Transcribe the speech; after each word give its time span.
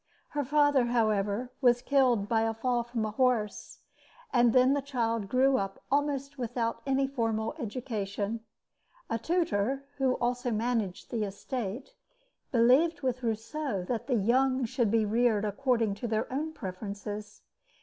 Her 0.29 0.43
father, 0.43 0.85
however, 0.85 1.51
was 1.61 1.83
killed 1.83 2.27
by 2.27 2.41
a 2.41 2.55
fall 2.55 2.81
from 2.81 3.05
a 3.05 3.11
horse; 3.11 3.81
and 4.33 4.51
then 4.51 4.73
the 4.73 4.81
child 4.81 5.29
grew 5.29 5.57
up 5.57 5.83
almost 5.91 6.39
without 6.39 6.81
any 6.87 7.05
formal 7.05 7.53
education. 7.59 8.39
A 9.11 9.19
tutor, 9.19 9.85
who 9.97 10.15
also 10.15 10.49
managed 10.49 11.11
the 11.11 11.23
estate; 11.23 11.93
believed 12.51 13.03
with 13.03 13.21
Rousseau 13.21 13.83
that 13.87 14.07
the 14.07 14.15
young 14.15 14.65
should 14.65 14.89
be 14.89 15.05
reared 15.05 15.45
according 15.45 15.93
to 16.01 16.07
their 16.07 16.25
own 16.33 16.51
preferences. 16.51 17.43